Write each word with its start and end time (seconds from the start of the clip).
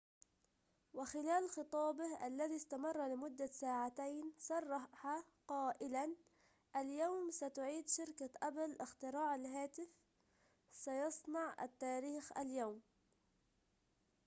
وخلال 0.93 1.49
خطابه 1.49 2.27
الذي 2.27 2.55
استمر 2.55 3.07
لمدة 3.07 3.47
ساعتين 3.47 4.33
صرح 4.39 4.87
قائلاً 5.47 6.15
اليوم 6.75 7.31
ستعيد 7.31 7.89
شركة 7.89 8.29
أبل 8.43 8.81
اختراع 8.81 9.35
الهاتف 9.35 9.89
سنصنع 10.71 11.63
التاريخ 11.63 12.37
اليوم 12.37 12.81